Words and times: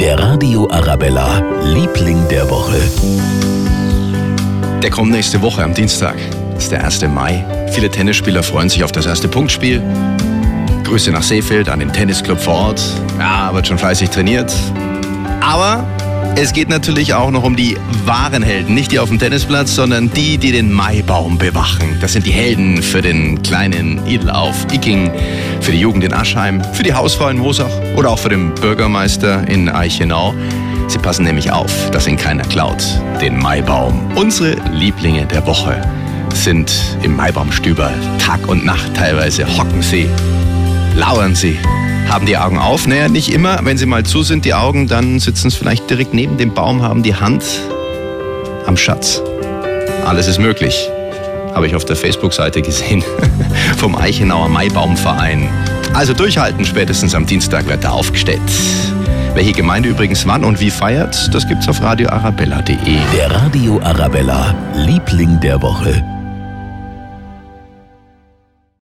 Der 0.00 0.18
Radio 0.18 0.66
Arabella, 0.70 1.40
Liebling 1.62 2.26
der 2.30 2.48
Woche. 2.48 2.80
Der 4.82 4.88
kommt 4.88 5.10
nächste 5.10 5.42
Woche 5.42 5.62
am 5.62 5.74
Dienstag. 5.74 6.16
Das 6.54 6.62
ist 6.64 6.72
der 6.72 6.82
1. 6.82 7.02
Mai. 7.08 7.44
Viele 7.70 7.90
Tennisspieler 7.90 8.42
freuen 8.42 8.70
sich 8.70 8.82
auf 8.82 8.92
das 8.92 9.04
erste 9.04 9.28
Punktspiel. 9.28 9.82
Grüße 10.84 11.10
nach 11.10 11.22
Seefeld 11.22 11.68
an 11.68 11.80
den 11.80 11.92
Tennisclub 11.92 12.40
vor 12.40 12.54
Ort. 12.54 12.82
Ja, 13.18 13.52
wird 13.52 13.68
schon 13.68 13.76
fleißig 13.76 14.08
trainiert. 14.08 14.50
Aber 15.42 15.86
es 16.36 16.52
geht 16.52 16.68
natürlich 16.68 17.14
auch 17.14 17.30
noch 17.30 17.44
um 17.44 17.56
die 17.56 17.76
wahren 18.04 18.42
Helden. 18.42 18.74
Nicht 18.74 18.92
die 18.92 18.98
auf 18.98 19.08
dem 19.08 19.18
Tennisplatz, 19.18 19.74
sondern 19.74 20.10
die, 20.12 20.38
die 20.38 20.52
den 20.52 20.72
Maibaum 20.72 21.38
bewachen. 21.38 21.98
Das 22.00 22.12
sind 22.12 22.26
die 22.26 22.32
Helden 22.32 22.82
für 22.82 23.02
den 23.02 23.42
kleinen 23.42 24.06
Idel 24.06 24.30
auf 24.30 24.66
Icking, 24.72 25.10
für 25.60 25.72
die 25.72 25.80
Jugend 25.80 26.04
in 26.04 26.12
Aschheim, 26.12 26.62
für 26.72 26.82
die 26.82 26.94
Hausfrau 26.94 27.28
in 27.28 27.38
Mosach 27.38 27.70
oder 27.96 28.10
auch 28.10 28.18
für 28.18 28.28
den 28.28 28.54
Bürgermeister 28.54 29.46
in 29.48 29.68
Eichenau. 29.68 30.34
Sie 30.88 30.98
passen 30.98 31.24
nämlich 31.24 31.52
auf, 31.52 31.90
dass 31.90 32.06
ihn 32.06 32.16
keiner 32.16 32.44
klaut. 32.44 32.82
Den 33.20 33.38
Maibaum. 33.38 34.10
Unsere 34.16 34.56
Lieblinge 34.72 35.26
der 35.26 35.46
Woche 35.46 35.80
sind 36.34 36.72
im 37.02 37.16
Maibaumstüber 37.16 37.92
Tag 38.18 38.48
und 38.48 38.64
Nacht 38.64 38.94
teilweise. 38.94 39.46
Hocken 39.58 39.82
sie, 39.82 40.08
lauern 40.96 41.34
sie, 41.34 41.58
haben 42.10 42.26
die 42.26 42.36
Augen 42.36 42.58
auf. 42.58 42.86
Naja, 42.86 43.08
nicht 43.08 43.32
immer. 43.32 43.60
Wenn 43.62 43.78
sie 43.78 43.86
mal 43.86 44.04
zu 44.04 44.22
sind, 44.22 44.44
die 44.44 44.54
Augen, 44.54 44.88
dann 44.88 45.20
sitzen 45.20 45.50
sie 45.50 45.56
vielleicht 45.56 45.88
direkt 45.88 46.12
neben 46.12 46.36
dem 46.38 46.52
Baum, 46.52 46.82
haben 46.82 47.02
die 47.02 47.14
Hand 47.14 47.44
am 48.66 48.76
Schatz. 48.76 49.22
Alles 50.04 50.26
ist 50.26 50.38
möglich. 50.38 50.88
Habe 51.54 51.66
ich 51.66 51.74
auf 51.74 51.84
der 51.84 51.96
Facebook-Seite 51.96 52.62
gesehen. 52.62 53.02
Vom 53.76 53.96
Eichenauer 53.96 54.48
Maibaumverein. 54.48 55.48
Also 55.94 56.12
durchhalten, 56.12 56.64
spätestens 56.64 57.14
am 57.14 57.26
Dienstag 57.26 57.66
wird 57.68 57.84
er 57.84 57.92
aufgestellt. 57.92 58.40
Welche 59.34 59.52
Gemeinde 59.52 59.88
übrigens 59.88 60.26
wann 60.26 60.44
und 60.44 60.60
wie 60.60 60.70
feiert, 60.70 61.32
das 61.32 61.46
gibt's 61.46 61.68
auf 61.68 61.80
radioarabella.de. 61.82 62.76
Der 63.16 63.30
Radio 63.30 63.80
Arabella, 63.82 64.54
Liebling 64.74 65.38
der 65.40 65.62
Woche. 65.62 66.19